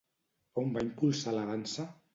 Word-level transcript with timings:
On 0.61 0.73
va 0.79 0.85
impulsar 0.87 1.39
la 1.39 1.47
dansa? 1.55 1.91